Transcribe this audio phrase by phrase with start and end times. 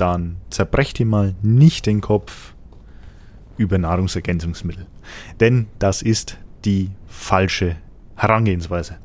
[0.00, 2.54] dann zerbrecht ihr mal nicht den Kopf
[3.56, 4.86] über Nahrungsergänzungsmittel.
[5.38, 7.76] Denn das ist die falsche
[8.16, 8.96] Herangehensweise.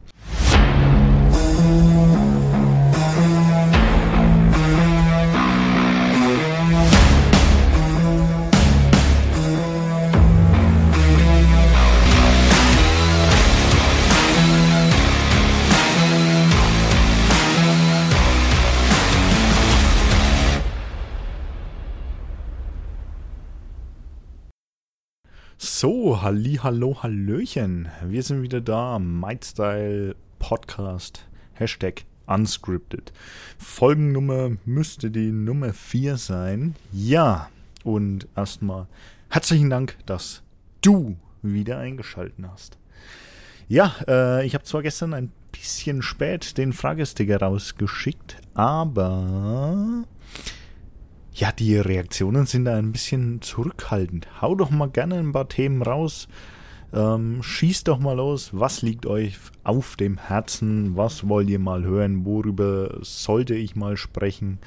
[25.85, 27.89] So, halli, hallo, hallöchen.
[28.03, 28.97] Wir sind wieder da.
[28.97, 31.27] MindStyle Podcast.
[31.53, 33.13] Hashtag unscripted.
[33.59, 36.75] Folgennummer müsste die Nummer 4 sein.
[36.91, 37.51] Ja,
[37.83, 38.87] und erstmal
[39.29, 40.41] herzlichen Dank, dass
[40.81, 42.79] du wieder eingeschalten hast.
[43.67, 50.03] Ja, äh, ich habe zwar gestern ein bisschen spät den Fragesticker rausgeschickt, aber
[51.35, 54.27] ja, die Reaktionen sind da ein bisschen zurückhaltend.
[54.41, 56.29] Hau doch mal gerne ein paar Themen raus.
[56.93, 58.51] Ähm, schießt doch mal los.
[58.53, 60.95] Was liegt euch auf dem Herzen?
[60.95, 62.25] Was wollt ihr mal hören?
[62.25, 64.59] Worüber sollte ich mal sprechen?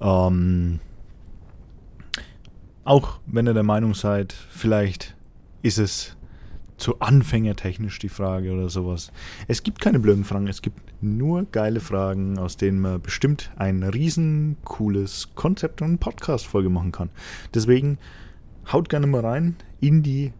[0.00, 0.78] Ähm,
[2.84, 5.16] auch wenn ihr der Meinung seid, vielleicht
[5.62, 6.16] ist es
[6.82, 9.12] zu anfängertechnisch die Frage oder sowas.
[9.46, 13.84] Es gibt keine blöden Fragen, es gibt nur geile Fragen, aus denen man bestimmt ein
[13.84, 17.10] riesen cooles Konzept und Podcast-Folge machen kann.
[17.54, 17.98] Deswegen
[18.72, 20.32] haut gerne mal rein in die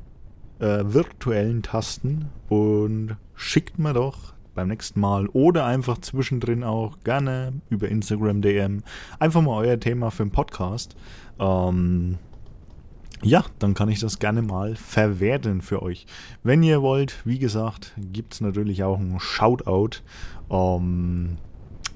[0.58, 7.52] äh, virtuellen Tasten und schickt mir doch beim nächsten Mal oder einfach zwischendrin auch gerne
[7.70, 8.82] über Instagram DM
[9.20, 10.96] einfach mal euer Thema für den Podcast.
[11.38, 12.18] Ähm,
[13.22, 16.06] ja, dann kann ich das gerne mal verwerten für euch.
[16.42, 20.02] Wenn ihr wollt, wie gesagt, gibt es natürlich auch ein Shoutout.
[20.50, 21.38] Ähm,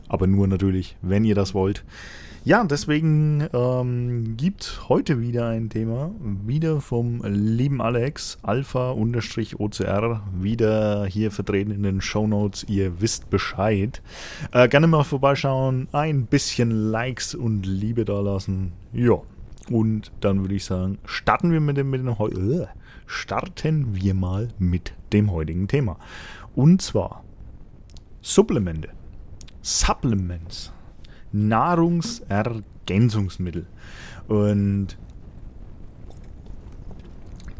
[0.09, 1.85] aber nur natürlich, wenn ihr das wollt.
[2.45, 11.33] Ja, deswegen ähm, gibt heute wieder ein Thema, wieder vom lieben Alex, Alpha-OCR, wieder hier
[11.33, 12.65] vertreten in den Show Notes.
[12.69, 14.01] Ihr wisst Bescheid.
[14.53, 18.75] Äh, gerne mal vorbeischauen, ein bisschen Likes und Liebe da lassen.
[18.93, 19.23] Ja,
[19.71, 22.67] und dann würde ich sagen, starten wir mit dem, mit dem äh,
[23.07, 25.99] starten wir mal mit dem heutigen Thema.
[26.55, 27.25] Und zwar
[28.23, 28.89] Supplemente,
[29.63, 30.73] Supplements,
[31.33, 33.67] Nahrungsergänzungsmittel.
[34.29, 34.97] Und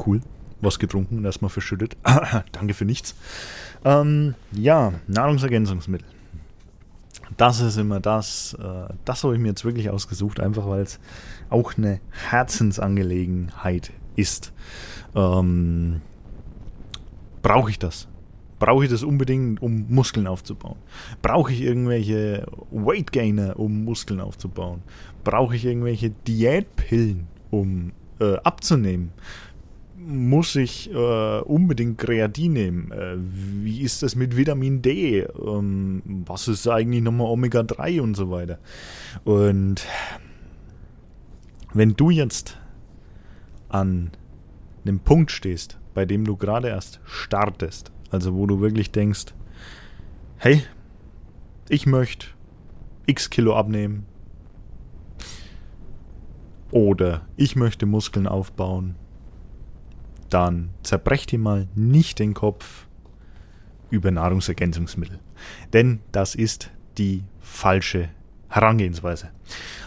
[0.05, 0.21] cool,
[0.61, 1.97] was getrunken und erstmal verschüttet.
[2.51, 3.15] Danke für nichts.
[3.85, 6.07] Ähm, ja, Nahrungsergänzungsmittel
[7.35, 8.55] das ist immer das.
[8.59, 10.99] Äh, das habe ich mir jetzt wirklich ausgesucht, einfach weil es
[11.49, 14.53] auch eine Herzensangelegenheit ist.
[15.15, 16.01] Ähm,
[17.47, 18.09] Brauche ich das?
[18.59, 20.75] Brauche ich das unbedingt, um Muskeln aufzubauen?
[21.21, 24.81] Brauche ich irgendwelche Weight Gainer, um Muskeln aufzubauen?
[25.23, 29.13] Brauche ich irgendwelche Diätpillen, um äh, abzunehmen?
[30.07, 32.91] Muss ich äh, unbedingt Kreatin nehmen?
[32.91, 35.21] Äh, wie ist das mit Vitamin D?
[35.21, 38.59] Ähm, was ist eigentlich nochmal Omega-3 und so weiter?
[39.25, 39.85] Und
[41.73, 42.57] wenn du jetzt
[43.69, 44.11] an
[44.85, 49.33] einem Punkt stehst, bei dem du gerade erst startest, also wo du wirklich denkst,
[50.37, 50.63] hey,
[51.67, 52.27] ich möchte
[53.05, 54.05] x Kilo abnehmen
[56.71, 58.95] oder ich möchte Muskeln aufbauen
[60.29, 62.87] dann zerbrecht ihr mal nicht den Kopf
[63.89, 65.19] über Nahrungsergänzungsmittel.
[65.73, 68.09] Denn das ist die falsche
[68.49, 69.29] Herangehensweise.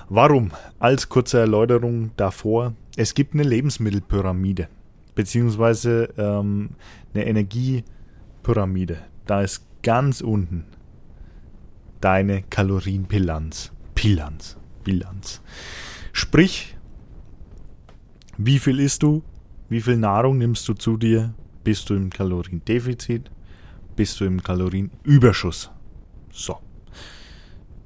[0.08, 0.52] Warum?
[0.78, 4.68] Als kurze Erläuterung davor, es gibt eine Lebensmittelpyramide,
[5.14, 6.70] beziehungsweise ähm,
[7.14, 8.98] eine Energiepyramide.
[9.26, 10.64] Da ist ganz unten
[12.00, 13.72] deine Kalorienbilanz.
[13.94, 14.56] Bilanz.
[14.84, 15.42] Bilanz.
[16.12, 16.76] Sprich,
[18.38, 19.22] wie viel isst du,
[19.70, 21.32] wie viel Nahrung nimmst du zu dir?
[21.62, 23.30] Bist du im Kaloriendefizit?
[23.94, 25.70] Bist du im Kalorienüberschuss?
[26.32, 26.58] So.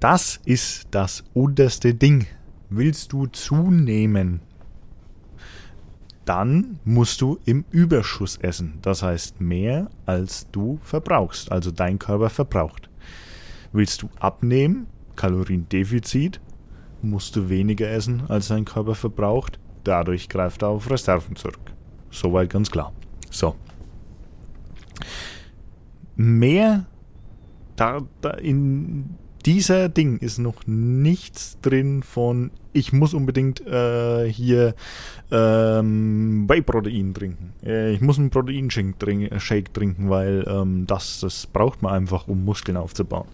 [0.01, 2.27] Das ist das unterste Ding.
[2.71, 4.41] Willst du zunehmen?
[6.25, 8.79] Dann musst du im Überschuss essen.
[8.81, 12.89] Das heißt mehr, als du verbrauchst, also dein Körper verbraucht.
[13.73, 14.87] Willst du abnehmen?
[15.17, 16.41] Kaloriendefizit?
[17.03, 19.59] Musst du weniger essen, als dein Körper verbraucht.
[19.85, 21.74] Dadurch greift er auf Reserven zurück.
[22.15, 22.93] Soweit ganz klar.
[23.31, 23.57] So.
[26.17, 26.87] Mehr
[27.77, 34.75] da, da in dieser Ding ist noch nichts drin von ich muss unbedingt äh, hier
[35.31, 37.53] ähm, Whey-Protein trinken.
[37.65, 39.39] Äh, ich muss einen Proteinshake trinken,
[39.73, 43.29] trinken, weil ähm, das, das braucht man einfach, um Muskeln aufzubauen.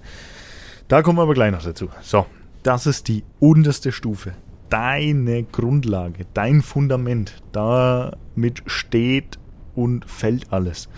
[0.89, 1.89] Da kommen wir aber gleich noch dazu.
[2.03, 2.27] So,
[2.63, 4.35] das ist die unterste Stufe.
[4.71, 7.43] Deine Grundlage, dein Fundament.
[7.53, 9.39] Damit steht
[9.75, 10.89] und fällt alles.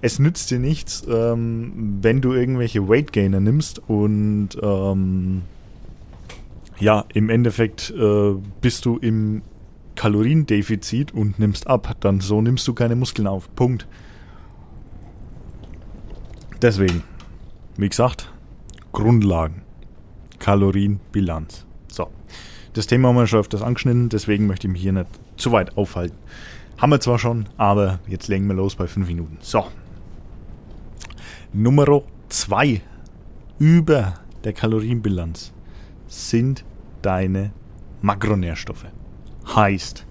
[0.00, 5.42] Es nützt dir nichts, ähm, wenn du irgendwelche Weight Gainer nimmst und ähm,
[6.78, 9.42] ja, im Endeffekt äh, bist du im
[9.94, 11.96] Kaloriendefizit und nimmst ab.
[12.00, 13.54] Dann so nimmst du keine Muskeln auf.
[13.54, 13.86] Punkt.
[16.60, 17.02] Deswegen,
[17.76, 18.32] wie gesagt,
[18.92, 19.62] Grundlagen.
[20.38, 21.66] Kalorienbilanz.
[22.74, 25.76] Das Thema haben wir schon öfters angeschnitten, deswegen möchte ich mich hier nicht zu weit
[25.76, 26.16] aufhalten.
[26.78, 29.36] Haben wir zwar schon, aber jetzt legen wir los bei 5 Minuten.
[29.40, 29.66] So.
[31.52, 32.80] Nummer 2
[33.58, 35.52] über der Kalorienbilanz
[36.06, 36.64] sind
[37.02, 37.52] deine
[38.00, 38.86] Makronährstoffe.
[39.54, 40.06] Heißt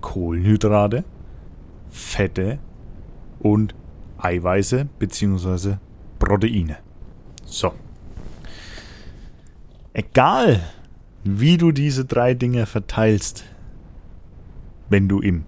[0.00, 1.04] Kohlenhydrate,
[1.90, 2.60] Fette
[3.40, 3.74] und
[4.18, 5.76] Eiweiße bzw.
[6.18, 6.78] Proteine.
[7.44, 7.74] So.
[9.92, 10.60] Egal,
[11.24, 13.44] wie du diese drei Dinge verteilst,
[14.88, 15.44] wenn du im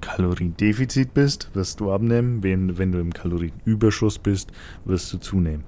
[0.00, 2.42] Kaloriendefizit bist, wirst du abnehmen.
[2.42, 4.52] Wenn, wenn du im Kalorienüberschuss bist,
[4.84, 5.64] wirst du zunehmen.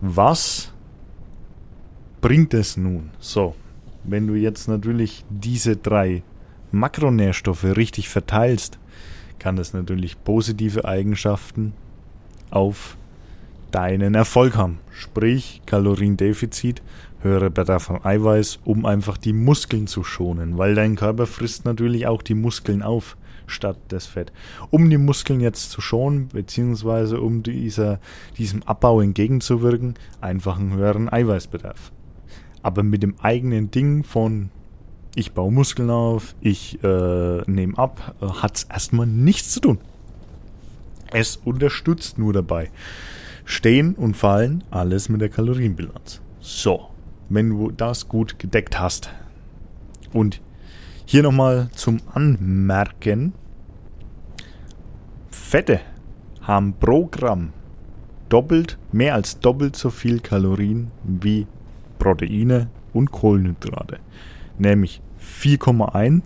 [0.00, 0.72] Was
[2.20, 3.10] bringt es nun?
[3.20, 3.54] So,
[4.02, 6.24] wenn du jetzt natürlich diese drei
[6.72, 8.78] Makronährstoffe richtig verteilst,
[9.38, 11.74] kann das natürlich positive Eigenschaften
[12.50, 12.96] auf
[13.70, 14.78] deinen Erfolg haben.
[14.90, 16.82] Sprich, Kaloriendefizit,
[17.22, 22.06] höherer Bedarf an Eiweiß, um einfach die Muskeln zu schonen, weil dein Körper frisst natürlich
[22.06, 23.16] auch die Muskeln auf
[23.46, 24.32] statt das Fett.
[24.70, 28.00] Um die Muskeln jetzt zu schonen, beziehungsweise um dieser,
[28.38, 31.92] diesem Abbau entgegenzuwirken, einfach einen höheren Eiweißbedarf.
[32.62, 34.50] Aber mit dem eigenen Ding von
[35.14, 39.78] ich baue Muskeln auf, ich äh, nehme ab, äh, hat es erstmal nichts zu tun.
[41.12, 42.70] Es unterstützt nur dabei.
[43.44, 46.22] Stehen und fallen, alles mit der Kalorienbilanz.
[46.40, 46.88] So,
[47.32, 49.10] wenn du das gut gedeckt hast.
[50.12, 50.40] Und
[51.06, 53.32] hier nochmal zum Anmerken.
[55.30, 55.80] Fette
[56.42, 57.52] haben pro Gramm
[58.28, 61.46] doppelt, mehr als doppelt so viel Kalorien wie
[61.98, 63.98] Proteine und Kohlenhydrate.
[64.58, 66.22] Nämlich 4,1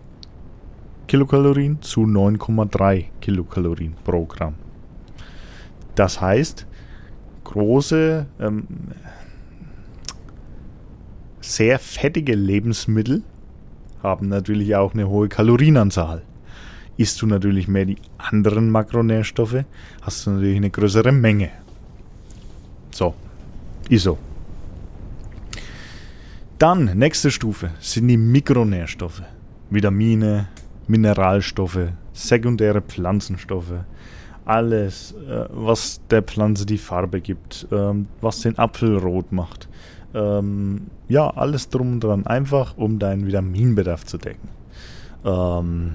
[1.06, 4.54] Kilokalorien zu 9,3 Kilokalorien pro Gramm.
[5.94, 6.66] Das heißt,
[7.44, 8.66] große, ähm,
[11.46, 13.22] sehr fettige Lebensmittel
[14.02, 16.22] haben natürlich auch eine hohe Kalorienanzahl.
[16.96, 19.64] Isst du natürlich mehr die anderen Makronährstoffe,
[20.02, 21.50] hast du natürlich eine größere Menge.
[22.90, 23.14] So,
[23.88, 24.18] ist so.
[26.58, 29.22] Dann, nächste Stufe, sind die Mikronährstoffe.
[29.68, 30.48] Vitamine,
[30.88, 33.84] Mineralstoffe, sekundäre Pflanzenstoffe,
[34.46, 39.68] alles, äh, was der Pflanze die Farbe gibt, ähm, was den Apfel rot macht.
[40.14, 42.26] Ähm, ja, alles drum und dran.
[42.26, 44.48] Einfach, um deinen Vitaminbedarf zu decken.
[45.24, 45.94] Ähm,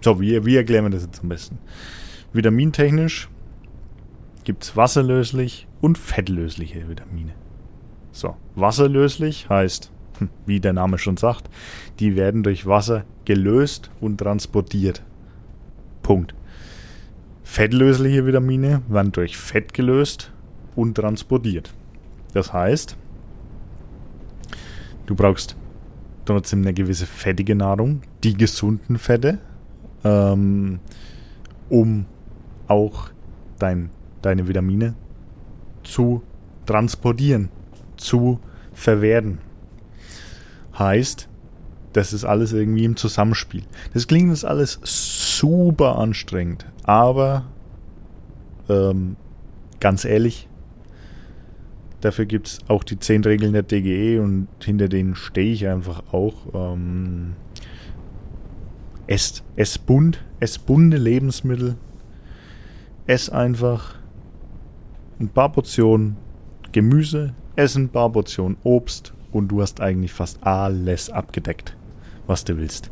[0.00, 1.58] so, wie, wie erklären wir das jetzt am besten?
[2.32, 3.28] Vitamintechnisch
[4.44, 7.34] gibt es wasserlöslich und fettlösliche Vitamine.
[8.10, 11.48] So, wasserlöslich heißt, hm, wie der Name schon sagt,
[12.00, 15.02] die werden durch Wasser gelöst und transportiert.
[16.02, 16.34] Punkt.
[17.42, 20.32] Fettlösliche Vitamine werden durch Fett gelöst
[20.74, 21.72] und transportiert.
[22.32, 22.96] Das heißt,
[25.06, 25.56] du brauchst
[26.24, 29.38] trotzdem eine gewisse fettige Nahrung, die gesunden Fette,
[30.04, 30.80] ähm,
[31.68, 32.06] um
[32.68, 33.10] auch
[33.58, 33.90] dein,
[34.22, 34.94] deine Vitamine
[35.82, 36.22] zu
[36.66, 37.48] transportieren
[37.96, 38.40] zu
[38.72, 39.38] verwerten.
[40.78, 41.28] Heißt,
[41.92, 43.64] das ist alles irgendwie im Zusammenspiel.
[43.92, 47.44] Das klingt jetzt alles super anstrengend, aber
[48.68, 49.16] ähm,
[49.80, 50.48] ganz ehrlich,
[52.04, 56.02] dafür gibt es auch die 10 Regeln der DGE und hinter denen stehe ich einfach
[56.12, 56.34] auch.
[56.54, 57.34] Ähm,
[59.06, 61.76] esst, ess bunt, ess bunte Lebensmittel,
[63.06, 63.96] ess einfach
[65.18, 66.16] ein paar Portionen
[66.72, 71.76] Gemüse, Essen, paar Portionen Obst und du hast eigentlich fast alles abgedeckt,
[72.26, 72.90] was du willst.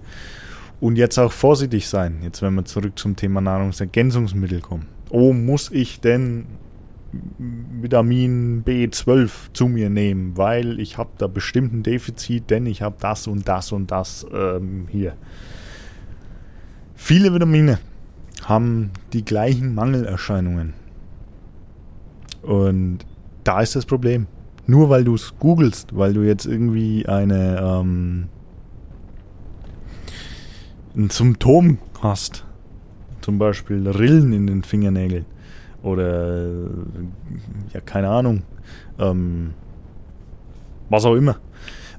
[0.80, 4.86] Und jetzt auch vorsichtig sein, jetzt wenn wir zurück zum Thema Nahrungsergänzungsmittel kommen.
[5.10, 6.46] Oh, muss ich denn
[7.12, 12.96] Vitamin B12 zu mir nehmen, weil ich habe da bestimmt ein Defizit, denn ich habe
[13.00, 15.16] das und das und das ähm, hier.
[16.94, 17.78] Viele Vitamine
[18.44, 20.74] haben die gleichen Mangelerscheinungen.
[22.42, 22.98] Und
[23.44, 24.26] da ist das Problem
[24.70, 28.28] nur weil du es googelst, weil du jetzt irgendwie eine ähm,
[30.96, 32.44] ein Symptom hast,
[33.20, 35.26] zum Beispiel Rillen in den Fingernägeln
[35.82, 36.50] oder
[37.72, 38.42] ja keine Ahnung,
[38.98, 39.54] ähm,
[40.88, 41.36] was auch immer,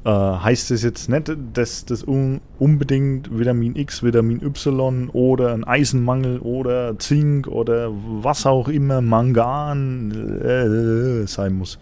[0.03, 5.63] Äh, heißt es jetzt nicht, dass das un unbedingt Vitamin X, Vitamin Y oder ein
[5.63, 10.09] Eisenmangel oder Zink oder was auch immer, Mangan
[10.41, 11.77] äh, sein muss.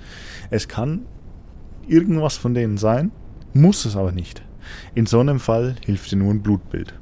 [0.50, 1.06] Es kann
[1.88, 3.12] irgendwas von denen sein,
[3.54, 4.44] muss es aber nicht.
[4.96, 6.94] In so einem Fall hilft dir nur ein Blutbild.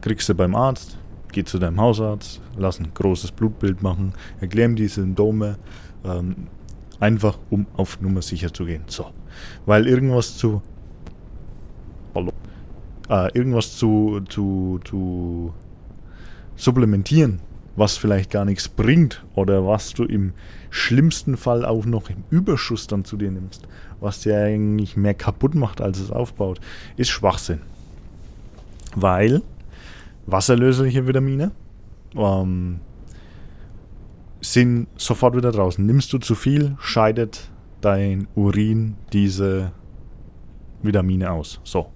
[0.00, 0.96] Kriegst du beim Arzt,
[1.32, 5.58] geh zu deinem Hausarzt, lass ein großes Blutbild machen, erklär ihm die Symptome,
[6.04, 6.48] ähm,
[7.00, 8.84] einfach um auf Nummer sicher zu gehen.
[8.86, 9.06] So.
[9.66, 10.62] Weil irgendwas zu.
[12.14, 12.30] Hallo.
[13.08, 15.52] Äh, irgendwas zu, zu, zu
[16.56, 17.40] supplementieren,
[17.76, 20.32] was vielleicht gar nichts bringt oder was du im
[20.70, 23.66] schlimmsten Fall auch noch im Überschuss dann zu dir nimmst,
[24.00, 26.60] was dir eigentlich mehr kaputt macht, als es aufbaut,
[26.96, 27.60] ist Schwachsinn.
[28.94, 29.42] Weil
[30.26, 31.52] wasserlösliche Vitamine
[32.14, 32.80] ähm,
[34.40, 35.84] sind sofort wieder draußen.
[35.84, 37.50] Nimmst du zu viel, scheidet
[37.80, 39.72] dein Urin diese
[40.82, 41.60] Vitamine aus.
[41.64, 41.88] So.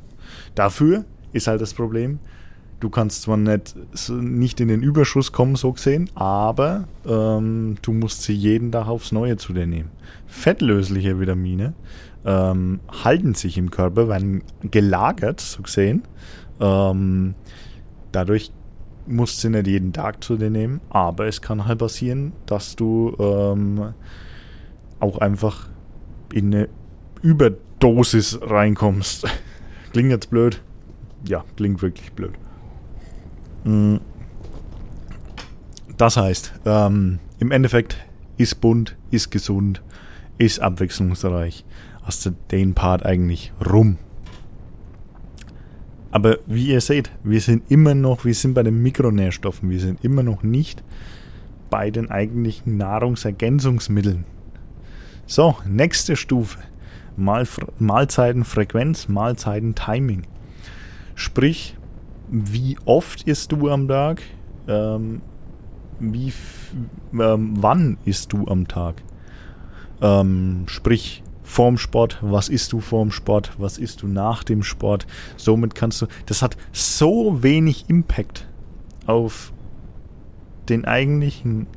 [0.54, 2.18] Dafür ist halt das Problem,
[2.80, 3.76] du kannst zwar nicht,
[4.08, 9.12] nicht in den Überschuss kommen, so gesehen, aber ähm, du musst sie jeden Tag aufs
[9.12, 9.90] Neue zu dir nehmen.
[10.26, 11.74] Fettlösliche Vitamine
[12.24, 16.02] ähm, halten sich im Körper, werden gelagert, so gesehen.
[16.60, 17.34] Ähm,
[18.12, 18.52] dadurch
[19.06, 23.14] musst du nicht jeden Tag zu dir nehmen, aber es kann halt passieren, dass du
[23.18, 23.94] ähm,
[25.00, 25.68] auch einfach
[26.32, 26.68] in eine
[27.22, 29.26] Überdosis reinkommst.
[29.92, 30.62] klingt jetzt blöd.
[31.26, 32.34] Ja, klingt wirklich blöd.
[33.64, 33.96] Mm.
[35.96, 37.96] Das heißt, ähm, im Endeffekt
[38.36, 39.82] ist bunt, ist gesund,
[40.36, 41.64] ist abwechslungsreich.
[42.02, 43.98] Hast du den Part eigentlich rum.
[46.10, 50.04] Aber wie ihr seht, wir sind immer noch, wir sind bei den Mikronährstoffen, wir sind
[50.04, 50.82] immer noch nicht
[51.70, 54.24] bei den eigentlichen Nahrungsergänzungsmitteln.
[55.26, 56.58] So, nächste Stufe.
[57.16, 57.46] Mahl
[57.78, 60.26] Mahlzeitenfrequenz, Mahlzeitentiming.
[61.14, 61.76] Sprich,
[62.28, 64.22] wie oft isst du am Tag?
[64.68, 65.22] Ähm,
[65.98, 66.32] wie,
[67.18, 69.02] ähm, wann isst du am Tag?
[70.02, 75.06] Ähm, sprich, vorm Sport, was isst du vorm Sport, was isst du nach dem Sport.
[75.36, 78.46] Somit kannst du, das hat so wenig Impact
[79.06, 79.52] auf
[80.68, 81.68] den eigentlichen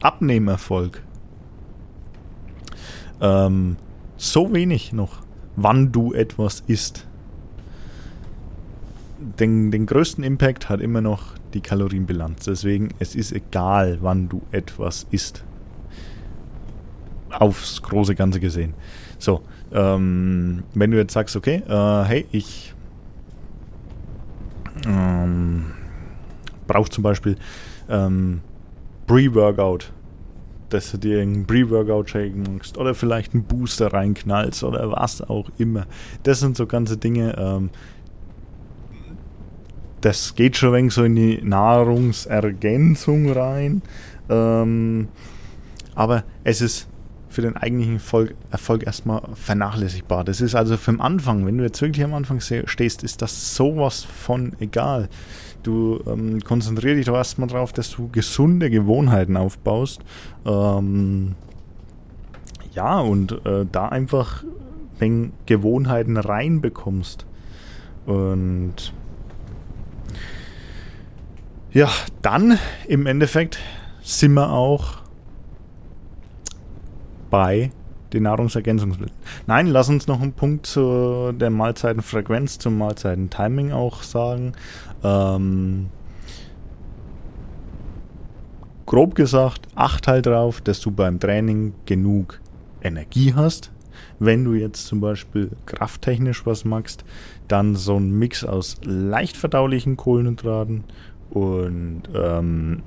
[0.00, 1.02] Abnehmerfolg
[3.20, 3.76] ähm,
[4.16, 5.22] so wenig noch,
[5.56, 7.06] wann du etwas isst.
[9.18, 12.44] Den, den größten Impact hat immer noch die Kalorienbilanz.
[12.44, 15.44] Deswegen, es ist egal, wann du etwas isst.
[17.30, 18.74] Aufs große Ganze gesehen.
[19.18, 19.42] So,
[19.72, 22.74] ähm, wenn du jetzt sagst, okay, äh, hey, ich
[24.86, 25.72] ähm,
[26.66, 27.36] brauche zum Beispiel
[27.88, 28.40] ähm,
[29.06, 29.92] Pre-Workout
[30.68, 35.86] dass du dir einen Pre-Workout-Shake machst oder vielleicht einen Booster reinknallst oder was auch immer.
[36.22, 37.70] Das sind so ganze Dinge, ähm,
[40.00, 43.82] das geht schon ein wenig so in die Nahrungsergänzung rein.
[44.28, 45.08] Ähm,
[45.94, 46.88] aber es ist
[47.28, 50.24] für den eigentlichen Erfolg, Erfolg erstmal vernachlässigbar.
[50.24, 53.54] Das ist also für den Anfang, wenn du jetzt wirklich am Anfang stehst, ist das
[53.54, 55.08] sowas von egal.
[55.62, 60.00] Du ähm, konzentrier dich doch erstmal darauf, dass du gesunde Gewohnheiten aufbaust.
[60.46, 61.34] Ähm,
[62.74, 64.44] ja, und äh, da einfach
[64.98, 67.26] wenn Gewohnheiten reinbekommst.
[68.06, 68.92] Und
[71.72, 71.90] ja,
[72.22, 73.58] dann im Endeffekt
[74.02, 75.02] sind wir auch
[77.30, 77.70] bei
[78.12, 79.16] den Nahrungsergänzungsmitteln.
[79.46, 84.52] Nein, lass uns noch einen Punkt zu der Mahlzeitenfrequenz, zum Mahlzeitentiming auch sagen.
[85.04, 85.88] Ähm,
[88.86, 92.40] grob gesagt, acht halt drauf, dass du beim Training genug
[92.82, 93.72] Energie hast.
[94.18, 97.04] Wenn du jetzt zum Beispiel krafttechnisch was magst,
[97.46, 100.84] dann so ein Mix aus leicht verdaulichen Kohlenhydraten
[101.30, 102.82] und ähm,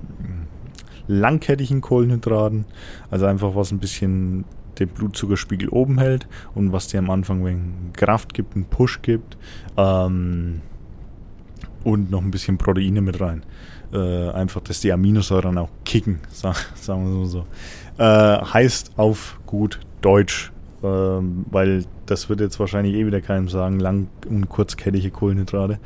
[1.12, 2.66] langkettigen Kohlenhydraten.
[3.10, 4.46] Also einfach was ein bisschen
[4.80, 9.38] den Blutzuckerspiegel oben hält und was dir am Anfang ein Kraft gibt, einen Push gibt.
[9.78, 10.62] Ähm,
[11.84, 13.44] und noch ein bisschen Proteine mit rein.
[13.94, 17.46] Äh, einfach, dass die Aminosäuren auch kicken, sag, sagen wir so.
[17.98, 20.52] Äh, heißt auf gut Deutsch,
[20.82, 25.80] äh, weil das wird jetzt wahrscheinlich eh wieder keinem sagen, lang- und kurzkettige Kohlenhydrate.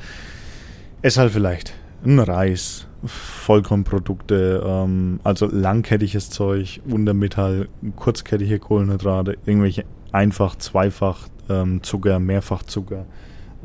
[1.02, 10.56] Es halt vielleicht ein Reis, Vollkornprodukte, ähm, also langkettiges Zeug, Untermetall, kurzkettige Kohlenhydrate, irgendwelche einfach,
[10.56, 13.06] zweifach ähm, Zucker, Mehrfachzucker,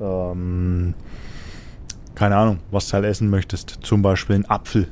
[0.00, 0.94] ähm,
[2.14, 3.78] keine Ahnung, was du halt essen möchtest.
[3.82, 4.88] Zum Beispiel ein Apfel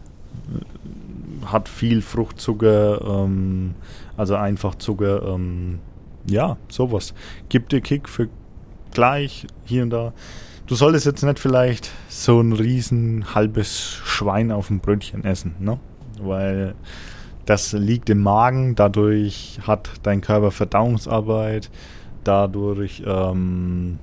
[1.44, 3.74] hat viel Fruchtzucker, ähm,
[4.16, 5.80] also einfach Zucker, ähm,
[6.26, 7.14] ja, sowas.
[7.48, 8.28] Gib dir Kick für
[8.92, 10.12] gleich hier und da.
[10.68, 15.80] Du solltest jetzt nicht vielleicht so ein riesen halbes Schwein auf dem Brötchen essen, ne?
[16.20, 16.74] Weil
[17.46, 21.70] das liegt im Magen, dadurch hat dein Körper Verdauungsarbeit,
[22.22, 23.98] dadurch ähm,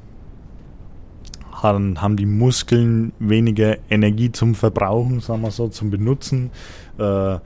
[1.53, 6.50] haben, die Muskeln weniger Energie zum Verbrauchen, sagen wir so, zum Benutzen.
[6.98, 7.38] Äh,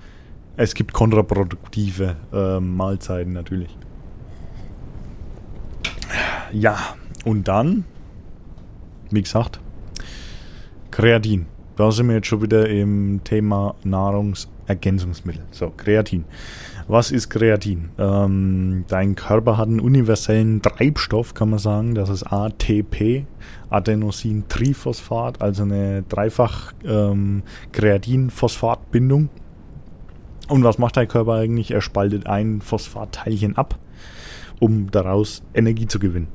[0.55, 3.77] es gibt kontraproduktive äh, Mahlzeiten natürlich.
[6.53, 6.77] Ja,
[7.25, 7.83] und dann,
[9.11, 9.59] wie gesagt,
[10.91, 11.45] Kreatin.
[11.75, 15.43] Da sind wir jetzt schon wieder im Thema Nahrungsergänzungsmittel.
[15.51, 16.25] So, Kreatin.
[16.89, 17.91] Was ist Kreatin?
[17.97, 21.95] Ähm, dein Körper hat einen universellen Treibstoff, kann man sagen.
[21.95, 23.25] Das ist ATP,
[23.69, 29.29] Adenosin-Triphosphat, also eine dreifach ähm, Kreatin-Phosphat-Bindung.
[30.49, 31.71] Und was macht dein Körper eigentlich?
[31.71, 33.77] Er spaltet ein Phosphatteilchen ab,
[34.59, 36.27] um daraus Energie zu gewinnen.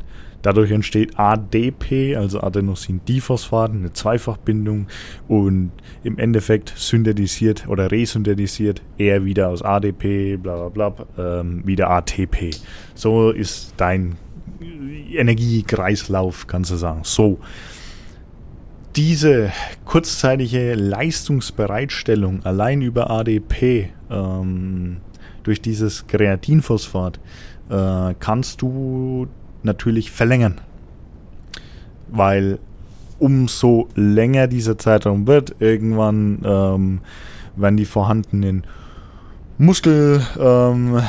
[0.44, 4.88] Dadurch entsteht ADP, also Adenosindiphosphat, eine Zweifachbindung
[5.26, 11.88] und im Endeffekt synthetisiert oder resynthetisiert er wieder aus ADP, bla bla bla, ähm, wieder
[11.88, 12.50] ATP.
[12.94, 14.18] So ist dein
[15.14, 17.00] Energiekreislauf, kannst du sagen.
[17.04, 17.38] So.
[18.96, 19.50] Diese
[19.86, 24.98] kurzzeitige Leistungsbereitstellung allein über ADP ähm,
[25.42, 27.18] durch dieses Kreatinphosphat
[27.70, 29.26] äh, kannst du
[29.62, 30.60] natürlich verlängern.
[32.08, 32.58] Weil
[33.18, 37.00] umso länger dieser Zeitraum wird, irgendwann ähm,
[37.56, 38.64] werden die vorhandenen
[39.58, 41.00] Muskel, ähm,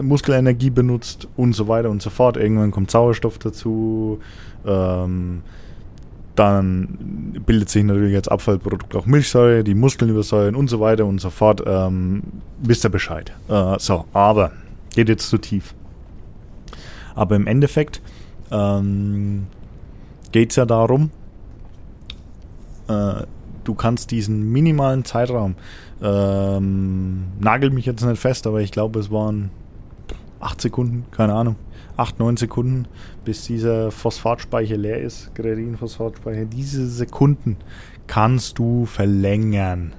[0.00, 2.36] Muskelenergie benutzt und so weiter und so fort.
[2.36, 4.20] Irgendwann kommt Sauerstoff dazu.
[4.64, 5.42] Ähm,
[6.36, 11.20] dann bildet sich natürlich als Abfallprodukt auch Milchsäure, die Muskeln übersäuern und so weiter und
[11.20, 11.62] so fort.
[11.66, 12.22] Ähm,
[12.60, 13.32] wisst ihr Bescheid.
[13.48, 14.52] Äh, so, aber
[14.94, 15.74] geht jetzt zu tief.
[17.14, 18.00] Aber im Endeffekt
[18.50, 19.46] ähm,
[20.32, 21.10] geht es ja darum,
[22.88, 23.22] äh,
[23.64, 25.54] du kannst diesen minimalen Zeitraum,
[26.02, 29.50] ähm, nagel mich jetzt nicht fest, aber ich glaube, es waren
[30.40, 31.56] 8 Sekunden, keine Ahnung,
[31.96, 32.86] 8, 9 Sekunden,
[33.24, 36.44] bis dieser Phosphatspeicher leer ist, Kreatin-Phosphatspeicher.
[36.44, 37.56] Diese Sekunden
[38.06, 39.94] kannst du verlängern.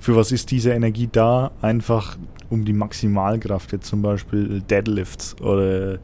[0.00, 1.52] Für was ist diese Energie da?
[1.62, 2.16] Einfach
[2.50, 5.98] um die Maximalkraft, jetzt zum Beispiel Deadlifts oder äh,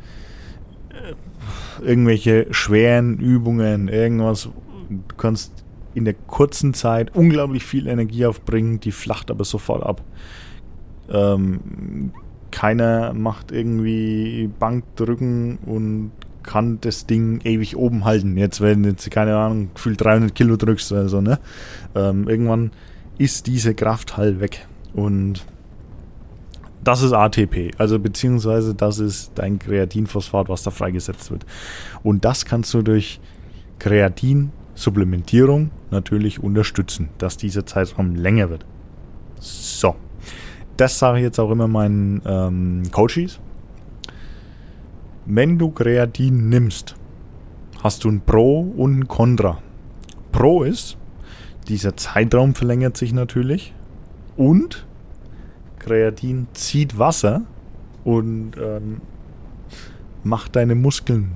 [1.83, 4.49] irgendwelche schweren Übungen, irgendwas.
[4.89, 10.03] Du kannst in der kurzen Zeit unglaublich viel Energie aufbringen, die flacht aber sofort ab.
[11.11, 12.13] Ähm,
[12.51, 18.37] keiner macht irgendwie Bankdrücken und kann das Ding ewig oben halten.
[18.37, 21.39] Jetzt, wenn jetzt, keine Ahnung, gefühlt 300 Kilo drückst oder so, ne?
[21.95, 22.73] Ähm, irgendwann
[23.19, 24.67] ist diese Kraft halt weg.
[24.95, 25.45] Und
[26.83, 31.45] das ist ATP, also beziehungsweise das ist dein Kreatinphosphat, was da freigesetzt wird.
[32.03, 33.21] Und das kannst du durch
[33.79, 38.65] Kreatinsupplementierung natürlich unterstützen, dass dieser Zeitraum länger wird.
[39.39, 39.97] So,
[40.77, 43.41] das sage ich jetzt auch immer meinen ähm, Coaches.
[45.27, 46.95] Wenn du Kreatin nimmst,
[47.83, 49.59] hast du ein Pro und ein Contra.
[50.33, 50.97] Pro ist,
[51.69, 53.75] dieser Zeitraum verlängert sich natürlich
[54.37, 54.87] und
[55.81, 57.43] Kreatin zieht Wasser
[58.05, 59.01] und ähm,
[60.23, 61.33] macht deine Muskeln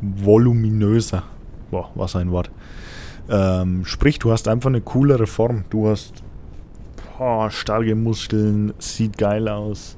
[0.00, 1.24] voluminöser.
[1.70, 2.50] Boah, was ein Wort.
[3.28, 5.64] Ähm, sprich, du hast einfach eine coolere Form.
[5.70, 6.22] Du hast
[7.18, 9.96] boah, starke Muskeln, sieht geil aus.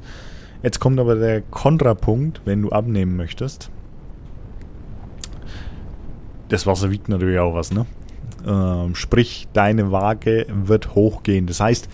[0.62, 3.70] Jetzt kommt aber der Kontrapunkt, wenn du abnehmen möchtest.
[6.48, 7.86] Das Wasser wiegt natürlich auch was, ne?
[8.46, 11.46] Ähm, sprich, deine Waage wird hochgehen.
[11.46, 11.88] Das heißt,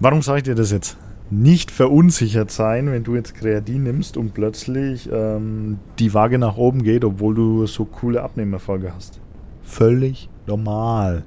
[0.00, 0.96] Warum sage ich dir das jetzt?
[1.28, 6.82] Nicht verunsichert sein, wenn du jetzt Kreatin nimmst und plötzlich ähm, die Waage nach oben
[6.82, 9.20] geht, obwohl du so coole Abnehmerfolge hast.
[9.62, 11.22] Völlig normal.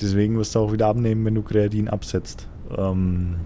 [0.00, 2.48] Deswegen wirst du auch wieder abnehmen, wenn du Kreatin absetzt.
[2.76, 3.36] Ähm,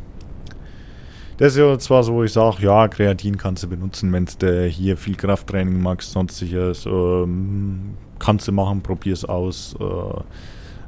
[1.38, 4.66] das ist ja zwar so, wo ich sage, ja, Kreatin kannst du benutzen, wenn du
[4.66, 6.84] hier viel Krafttraining magst, sonstiges.
[6.84, 9.74] Ähm, kannst du machen, probier's aus.
[9.80, 10.20] Äh,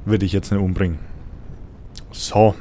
[0.04, 0.98] Würde ich jetzt nicht umbringen.
[2.12, 2.54] So,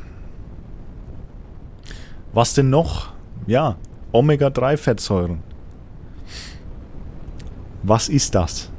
[2.34, 3.14] was denn noch?
[3.48, 3.78] Ja,
[4.12, 5.40] Omega-3-Fettsäuren.
[7.84, 8.70] Was ist das?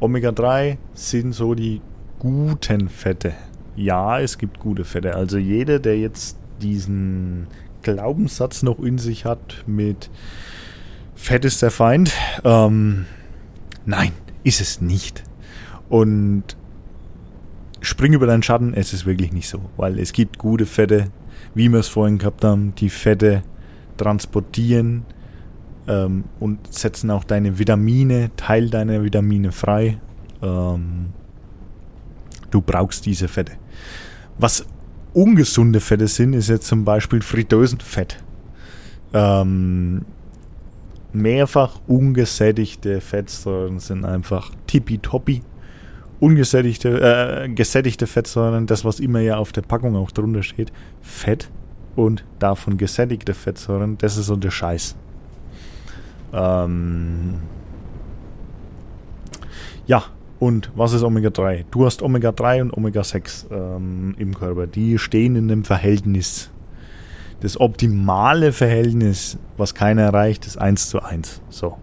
[0.00, 1.80] Omega-3 sind so die
[2.18, 3.34] guten Fette.
[3.76, 5.14] Ja, es gibt gute Fette.
[5.14, 7.46] Also jeder, der jetzt diesen
[7.82, 10.10] Glaubenssatz noch in sich hat mit
[11.14, 12.12] Fett ist der Feind,
[12.44, 13.06] ähm,
[13.86, 14.12] nein,
[14.44, 15.24] ist es nicht.
[15.88, 16.44] Und
[17.80, 21.10] spring über deinen Schatten, es ist wirklich nicht so, weil es gibt gute Fette,
[21.54, 23.42] wie wir es vorhin gehabt haben, die Fette
[23.96, 25.04] transportieren
[25.86, 29.98] ähm, und setzen auch deine Vitamine, Teil deiner Vitamine frei.
[30.42, 31.06] Ähm,
[32.50, 33.52] du brauchst diese Fette.
[34.38, 34.66] Was
[35.12, 38.22] ungesunde Fette sind, ist jetzt zum Beispiel Fritösenfett.
[39.12, 40.04] Ähm,
[41.12, 45.42] mehrfach ungesättigte Fettsäuren sind einfach tippitoppi.
[46.20, 51.50] Ungesättigte, äh, gesättigte Fettsäuren, das was immer ja auf der Packung auch drunter steht, Fett
[51.94, 54.96] und davon gesättigte Fettsäuren, das ist so der Scheiß.
[56.32, 57.34] Ähm
[59.86, 60.04] ja,
[60.38, 61.64] und was ist Omega-3?
[61.70, 64.66] Du hast Omega-3 und Omega-6 ähm, im Körper.
[64.66, 66.50] Die stehen in einem Verhältnis.
[67.40, 71.40] Das optimale Verhältnis, was keiner erreicht, ist 1 zu 1.
[71.50, 71.78] So.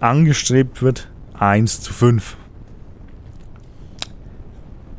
[0.00, 2.36] Angestrebt wird 1 zu 5.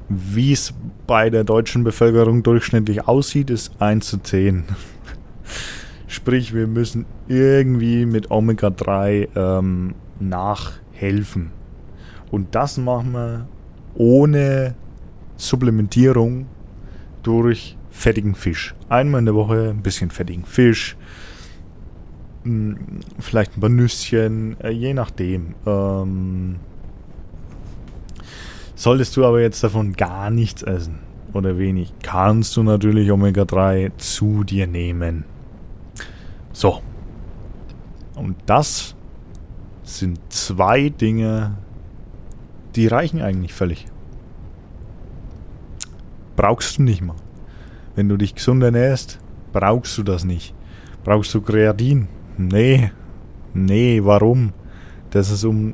[0.09, 0.73] Wie es
[1.05, 4.63] bei der deutschen Bevölkerung durchschnittlich aussieht, ist 1 zu 10.
[6.07, 11.51] Sprich, wir müssen irgendwie mit Omega-3 ähm, nachhelfen.
[12.31, 13.47] Und das machen wir
[13.95, 14.75] ohne
[15.35, 16.47] Supplementierung
[17.23, 18.75] durch fettigen Fisch.
[18.89, 20.95] Einmal in der Woche ein bisschen fettigen Fisch,
[22.43, 22.77] hm,
[23.19, 25.55] vielleicht ein paar Nüsschen, äh, je nachdem.
[25.65, 26.55] Ähm,
[28.77, 30.99] solltest du aber jetzt davon gar nichts essen
[31.33, 35.25] oder wenig, kannst du natürlich Omega-3 zu dir nehmen.
[36.53, 36.81] So.
[38.15, 38.95] Und das
[39.83, 41.57] sind zwei Dinge,
[42.75, 43.87] die reichen eigentlich völlig.
[46.35, 47.15] Brauchst du nicht mal.
[47.95, 49.19] Wenn du dich gesund ernährst,
[49.53, 50.53] brauchst du das nicht.
[51.03, 52.07] Brauchst du Kreatin?
[52.37, 52.91] Nee.
[53.53, 54.53] Nee, warum?
[55.09, 55.73] Das ist um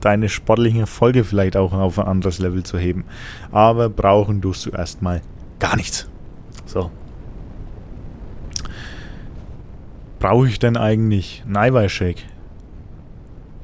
[0.00, 3.04] deine sportlichen Erfolge vielleicht auch auf ein anderes Level zu heben.
[3.52, 5.22] Aber brauchen tust du erstmal
[5.58, 6.08] gar nichts.
[6.66, 6.90] So.
[10.18, 12.22] Brauche ich denn eigentlich einen Eiweißshake?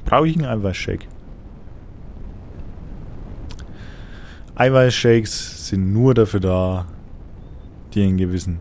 [0.05, 1.05] Brauche ich einen Eiweißshake?
[4.55, 6.85] Eiweißshakes sind nur dafür da,
[7.93, 8.59] dir einen gewissen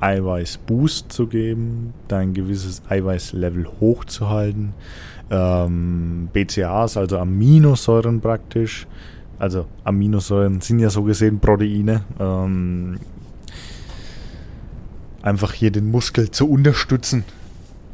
[0.00, 4.74] Eiweißboost zu geben, dein gewisses Eiweißlevel hochzuhalten.
[5.32, 8.86] Ähm, BCAAs, also Aminosäuren praktisch,
[9.38, 12.98] also Aminosäuren sind ja so gesehen Proteine, ähm,
[15.22, 17.24] einfach hier den Muskel zu unterstützen.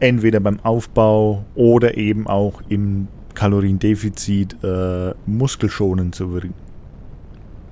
[0.01, 6.68] Entweder beim Aufbau oder eben auch im Kaloriendefizit äh, muskelschonend zu wirken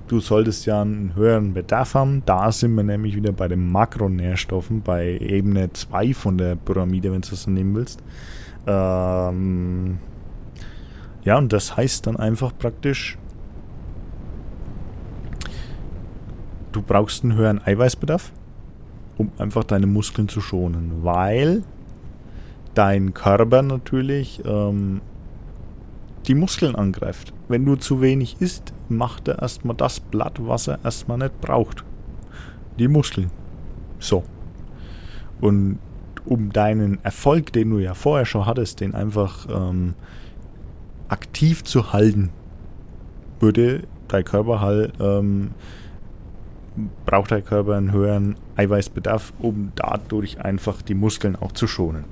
[0.07, 2.23] du solltest ja einen höheren Bedarf haben.
[2.25, 7.21] Da sind wir nämlich wieder bei den Makronährstoffen, bei Ebene 2 von der Pyramide, wenn
[7.21, 8.01] du es so nehmen willst.
[8.65, 9.99] Ähm
[11.23, 13.17] ja, und das heißt dann einfach praktisch,
[16.71, 18.31] du brauchst einen höheren Eiweißbedarf,
[19.17, 21.63] um einfach deine Muskeln zu schonen, weil
[22.75, 25.01] dein Körper natürlich ähm,
[26.27, 27.33] die Muskeln angreift.
[27.47, 31.83] Wenn du zu wenig isst, macht er erstmal das Blatt, was er erstmal nicht braucht.
[32.77, 33.31] Die Muskeln.
[33.99, 34.23] So.
[35.39, 35.79] Und
[36.25, 39.95] um deinen Erfolg, den du ja vorher schon hattest, den einfach ähm,
[41.07, 42.31] aktiv zu halten,
[43.39, 45.51] würde dein Körper halt, ähm,
[47.05, 52.03] braucht dein Körper einen höheren Eiweißbedarf, um dadurch einfach die Muskeln auch zu schonen.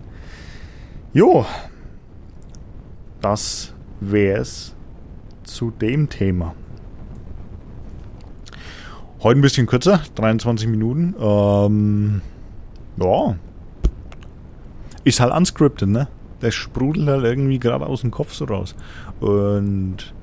[1.14, 1.46] Jo,
[3.22, 4.76] das wäre es
[5.44, 6.54] zu dem Thema.
[9.22, 11.16] Heute ein bisschen kürzer, 23 Minuten.
[11.20, 12.22] Ähm,
[12.98, 13.36] ja.
[15.04, 16.08] Ist halt unscripted, ne?
[16.42, 18.76] Das sprudelt halt irgendwie gerade aus dem Kopf so raus.
[19.20, 20.14] Und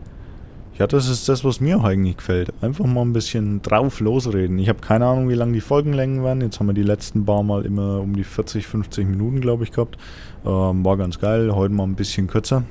[0.78, 2.52] ja, das ist das, was mir eigentlich gefällt.
[2.62, 4.58] Einfach mal ein bisschen drauf losreden.
[4.58, 6.40] Ich habe keine Ahnung, wie lang die Folgenlängen werden.
[6.40, 9.72] Jetzt haben wir die letzten paar Mal immer um die 40, 50 Minuten, glaube ich,
[9.72, 9.96] gehabt.
[10.44, 11.54] Ähm, war ganz geil.
[11.54, 12.64] Heute mal ein bisschen kürzer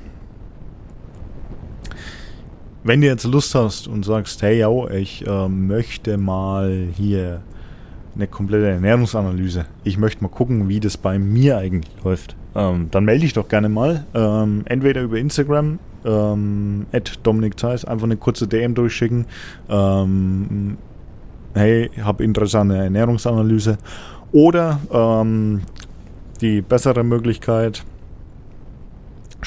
[2.84, 7.40] wenn du jetzt Lust hast und sagst, hey, yo, ich äh, möchte mal hier
[8.14, 9.66] eine komplette Ernährungsanalyse.
[9.84, 12.36] Ich möchte mal gucken, wie das bei mir eigentlich läuft.
[12.54, 14.04] Ähm, dann melde dich doch gerne mal.
[14.14, 16.86] Ähm, entweder über Instagram, ähm,
[17.22, 19.26] Dominik Zeiss, einfach eine kurze DM durchschicken.
[19.68, 20.76] Ähm,
[21.54, 23.78] hey, habe Interesse an der Ernährungsanalyse.
[24.32, 25.62] Oder ähm,
[26.40, 27.84] die bessere Möglichkeit,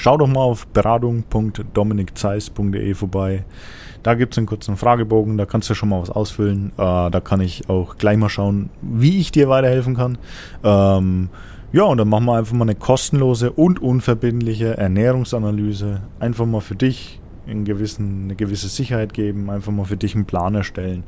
[0.05, 3.43] Schau doch mal auf beratung.dominikzeiss.de vorbei.
[4.03, 6.73] Da gibt es einen kurzen Fragebogen, da kannst du schon mal was ausfüllen.
[6.77, 10.19] Äh, da kann ich auch gleich mal schauen, wie ich dir weiterhelfen kann.
[10.63, 11.29] Ähm,
[11.73, 16.01] ja, und dann machen wir einfach mal eine kostenlose und unverbindliche Ernährungsanalyse.
[16.19, 20.53] Einfach mal für dich gewissen, eine gewisse Sicherheit geben, einfach mal für dich einen Plan
[20.53, 21.03] erstellen.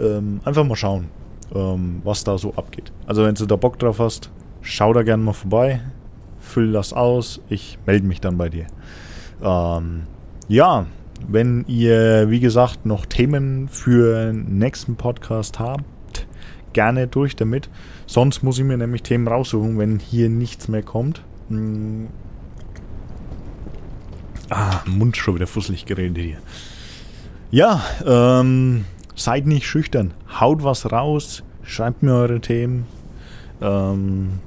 [0.00, 1.06] Ähm, einfach mal schauen,
[1.54, 2.90] ähm, was da so abgeht.
[3.06, 5.82] Also wenn du da Bock drauf hast, schau da gerne mal vorbei,
[6.54, 8.66] füll das aus, ich melde mich dann bei dir.
[9.42, 10.04] Ähm,
[10.46, 10.86] ja,
[11.26, 16.28] wenn ihr, wie gesagt, noch Themen für den nächsten Podcast habt,
[16.72, 17.68] gerne durch damit.
[18.06, 21.22] Sonst muss ich mir nämlich Themen raussuchen, wenn hier nichts mehr kommt.
[21.48, 22.06] Hm.
[24.50, 26.38] Ah, Mund schon wieder fusselig geredet hier.
[27.50, 28.84] Ja, ähm,
[29.16, 30.14] seid nicht schüchtern.
[30.40, 31.42] Haut was raus.
[31.64, 32.86] Schreibt mir eure Themen.
[33.60, 34.38] Ähm,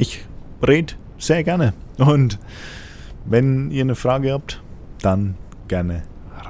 [0.00, 0.24] ich
[0.66, 1.74] rede sehr gerne.
[1.98, 2.38] Und
[3.26, 4.62] wenn ihr eine Frage habt,
[5.02, 5.36] dann
[5.68, 6.02] gerne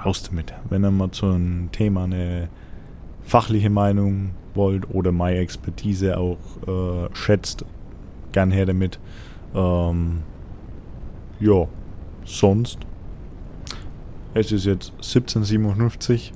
[0.04, 0.54] raus damit.
[0.68, 2.48] Wenn ihr mal zu einem Thema eine
[3.22, 7.64] fachliche Meinung wollt oder meine Expertise auch äh, schätzt,
[8.32, 9.00] gern her damit.
[9.54, 10.22] Ähm,
[11.40, 11.66] ja,
[12.24, 12.78] sonst.
[14.32, 16.32] Es ist jetzt 1757.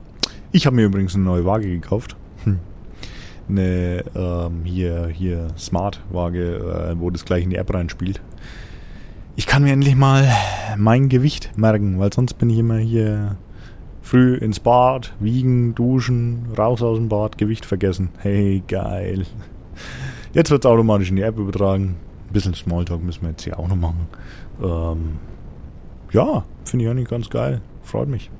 [0.50, 2.16] Ich habe mir übrigens eine neue Waage gekauft.
[2.42, 2.58] Hm.
[3.48, 8.20] Eine ähm, hier, hier Smart-Waage, äh, wo das gleich in die App reinspielt.
[9.36, 10.28] Ich kann mir endlich mal
[10.76, 13.36] mein Gewicht merken, weil sonst bin ich immer hier
[14.00, 18.10] früh ins Bad, wiegen, duschen, raus aus dem Bad, Gewicht vergessen.
[18.18, 19.26] Hey, geil.
[20.32, 21.96] Jetzt wird es automatisch in die App übertragen.
[22.28, 24.08] Ein bisschen Smalltalk müssen wir jetzt hier auch noch machen.
[24.62, 25.18] Ähm,
[26.12, 27.60] ja, finde ich eigentlich ganz geil.
[27.82, 28.30] Freut mich.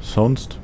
[0.00, 0.58] Sonst.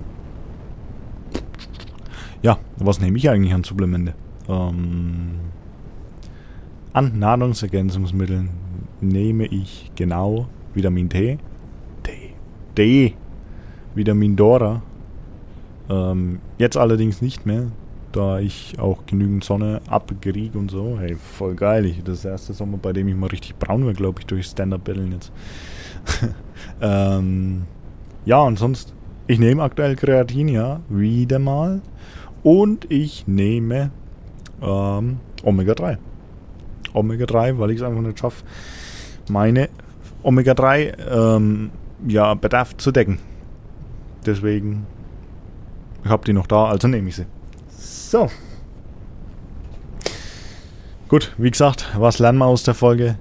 [2.42, 4.14] Ja, was nehme ich eigentlich an Supplemente?
[4.48, 5.40] Ähm,
[6.92, 8.50] an Nahrungsergänzungsmitteln
[9.00, 11.38] nehme ich genau Vitamin T,
[12.06, 12.10] D,
[12.76, 13.14] D,
[13.94, 14.82] Vitamin Dora.
[15.90, 17.72] Ähm, jetzt allerdings nicht mehr,
[18.12, 20.96] da ich auch genügend Sonne abkriege und so.
[20.98, 21.86] Hey, voll geil.
[21.86, 24.26] Ich, das ist der erste Sommer, bei dem ich mal richtig braun war, glaube ich,
[24.26, 25.32] durch Stand-Up-Battlen jetzt.
[26.80, 27.62] ähm,
[28.24, 28.94] ja, und sonst,
[29.26, 31.80] ich nehme aktuell Kreatin, ja, wieder mal.
[32.42, 33.90] Und ich nehme
[34.62, 35.98] ähm, Omega-3.
[36.94, 38.44] Omega-3, weil ich es einfach nicht schaffe,
[39.28, 39.68] meine
[40.22, 41.70] Omega-3 ähm,
[42.06, 43.18] ja, Bedarf zu decken.
[44.26, 44.86] Deswegen,
[46.04, 47.26] ich habe die noch da, also nehme ich sie.
[47.68, 48.28] So.
[51.08, 53.18] Gut, wie gesagt, was lernen wir aus der Folge?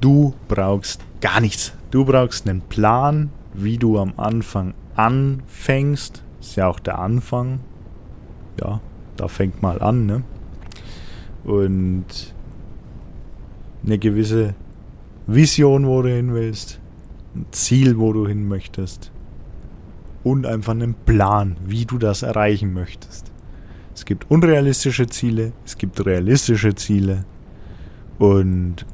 [0.00, 1.72] Du brauchst gar nichts.
[1.90, 6.22] Du brauchst einen Plan, wie du am Anfang anfängst.
[6.40, 7.60] Ist ja auch der Anfang.
[8.60, 8.80] Ja,
[9.16, 10.22] da fängt mal an, ne?
[11.44, 12.04] Und
[13.84, 14.54] eine gewisse
[15.26, 16.80] Vision, wo du hin willst,
[17.34, 19.10] ein Ziel, wo du hin möchtest
[20.22, 23.32] und einfach einen Plan, wie du das erreichen möchtest.
[23.94, 27.24] Es gibt unrealistische Ziele, es gibt realistische Ziele
[28.18, 28.86] und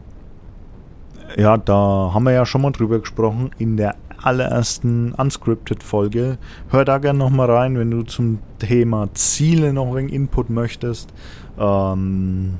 [1.36, 6.38] ja, da haben wir ja schon mal drüber gesprochen in der allerersten Unscripted-Folge.
[6.68, 11.12] Hör da gerne nochmal rein, wenn du zum Thema Ziele noch ein Input möchtest.
[11.58, 12.58] Ähm,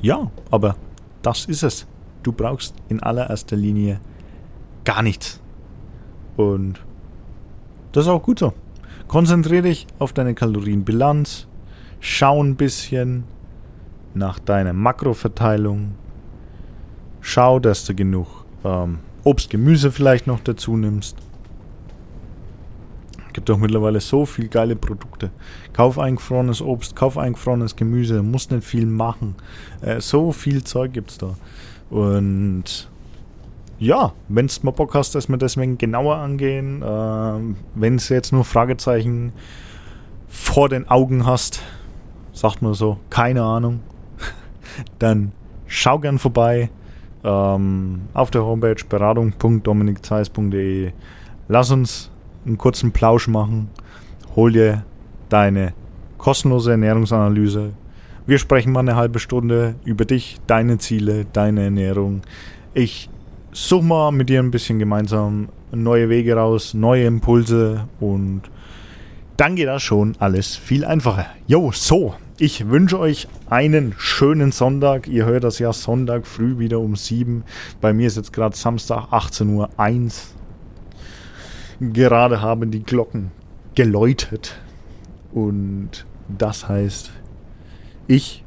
[0.00, 0.76] ja, aber
[1.22, 1.86] das ist es.
[2.22, 4.00] Du brauchst in allererster Linie
[4.84, 5.40] gar nichts.
[6.36, 6.80] Und
[7.92, 8.52] das ist auch gut so.
[9.08, 11.46] Konzentriere dich auf deine Kalorienbilanz.
[12.00, 13.24] Schau ein bisschen
[14.14, 15.94] nach deiner Makroverteilung.
[17.20, 21.16] Schau, dass du genug ähm, Obst, Gemüse vielleicht noch dazu nimmst
[23.36, 25.30] gibt doch mittlerweile so viel geile Produkte.
[25.74, 29.34] Kauf eingefrorenes Obst, kauf eingefrorenes Gemüse, muss nicht viel machen.
[29.82, 31.34] Äh, so viel Zeug gibt's da.
[31.90, 32.88] Und
[33.78, 38.32] ja, wenn du mal Bock hast, dass wir deswegen genauer angehen, äh, wenn es jetzt
[38.32, 39.34] nur Fragezeichen
[40.28, 41.60] vor den Augen hast,
[42.32, 43.80] sagt man so, keine Ahnung,
[44.98, 45.32] dann
[45.66, 46.70] schau gern vorbei
[47.26, 50.92] ähm, auf der Homepage beratung.dominikzeis.de.
[51.48, 52.10] Lass uns
[52.46, 53.68] einen kurzen Plausch machen.
[54.36, 54.84] Hol dir
[55.28, 55.74] deine
[56.16, 57.72] kostenlose Ernährungsanalyse.
[58.26, 62.22] Wir sprechen mal eine halbe Stunde über dich, deine Ziele, deine Ernährung.
[62.74, 63.10] Ich
[63.52, 68.42] suche mal mit dir ein bisschen gemeinsam neue Wege raus, neue Impulse und
[69.36, 71.26] dann geht das schon alles viel einfacher.
[71.46, 75.08] Jo, so, ich wünsche euch einen schönen Sonntag.
[75.08, 77.44] Ihr hört das ja Sonntag früh wieder um 7.
[77.80, 80.12] Bei mir ist jetzt gerade Samstag 18.01
[81.80, 81.92] Uhr.
[81.92, 83.30] Gerade haben die Glocken
[83.74, 84.58] geläutet.
[85.32, 87.10] Und das heißt,
[88.06, 88.44] ich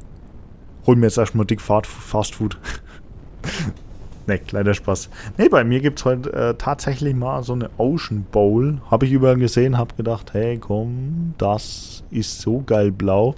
[0.86, 2.58] hol mir jetzt erstmal dick Fast Food.
[4.30, 5.10] ne, kleiner Spaß.
[5.38, 8.80] Ne, bei mir gibt es heute äh, tatsächlich mal so eine Ocean Bowl.
[8.90, 13.34] Habe ich überall gesehen, habe gedacht, hey, komm, das ist so geil blau.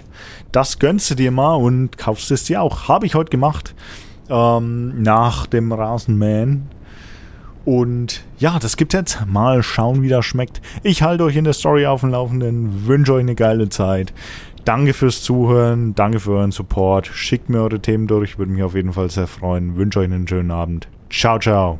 [0.51, 2.87] Das gönnst du dir mal und kaufst es dir auch.
[2.87, 3.75] Habe ich heute gemacht.
[4.29, 6.69] Ähm, nach dem Rasenmähen
[7.65, 9.25] Und ja, das gibt's jetzt.
[9.25, 10.61] Mal schauen, wie das schmeckt.
[10.81, 14.13] Ich halte euch in der Story auf dem Laufenden, wünsche euch eine geile Zeit.
[14.65, 17.07] Danke fürs Zuhören, danke für euren Support.
[17.07, 19.75] Schickt mir eure Themen durch, würde mich auf jeden Fall sehr freuen.
[19.75, 20.87] Wünsche euch einen schönen Abend.
[21.09, 21.79] Ciao, ciao.